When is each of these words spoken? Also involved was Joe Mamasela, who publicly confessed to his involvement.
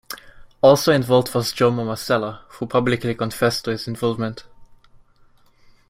Also 0.63 0.91
involved 0.91 1.31
was 1.35 1.53
Joe 1.53 1.69
Mamasela, 1.69 2.39
who 2.53 2.65
publicly 2.65 3.13
confessed 3.13 3.65
to 3.65 3.69
his 3.71 3.87
involvement. 3.87 4.45